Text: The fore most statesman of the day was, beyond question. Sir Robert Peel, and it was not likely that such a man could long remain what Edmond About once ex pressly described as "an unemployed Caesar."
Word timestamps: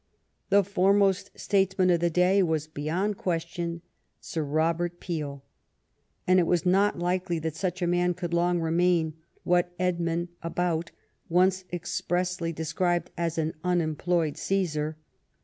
The 0.49 0.63
fore 0.63 0.95
most 0.95 1.29
statesman 1.35 1.91
of 1.91 1.99
the 1.99 2.09
day 2.09 2.41
was, 2.41 2.65
beyond 2.65 3.17
question. 3.19 3.83
Sir 4.19 4.41
Robert 4.41 4.99
Peel, 4.99 5.43
and 6.25 6.39
it 6.39 6.47
was 6.47 6.65
not 6.65 6.97
likely 6.97 7.37
that 7.37 7.55
such 7.55 7.83
a 7.83 7.85
man 7.85 8.15
could 8.15 8.33
long 8.33 8.59
remain 8.61 9.13
what 9.43 9.75
Edmond 9.77 10.29
About 10.41 10.89
once 11.29 11.65
ex 11.71 12.01
pressly 12.01 12.51
described 12.51 13.11
as 13.15 13.37
"an 13.37 13.53
unemployed 13.63 14.37
Caesar." 14.37 14.97